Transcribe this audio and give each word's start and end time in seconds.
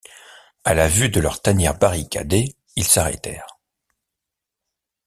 À 0.63 0.73
la 0.73 0.87
vue 0.87 1.09
de 1.09 1.19
leur 1.19 1.43
tanière 1.43 1.77
barricadée, 1.77 2.55
ils 2.75 2.87
s’arrêtèrent. 2.87 3.59